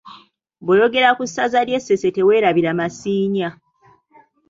Bw’oyogera 0.63 1.09
ku 1.17 1.23
Ssaza 1.29 1.59
ly’e 1.67 1.79
Ssese 1.81 2.07
teweerabira 2.15 2.71
Masiinya. 2.79 3.49